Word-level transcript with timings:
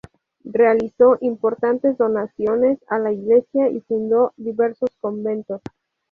Realizó 0.51 1.19
importantes 1.21 1.95
donaciones 1.95 2.79
a 2.87 2.97
la 2.97 3.11
iglesia 3.11 3.69
y 3.69 3.81
fundó 3.81 4.33
diversos 4.35 4.89
conventos. 4.99 5.61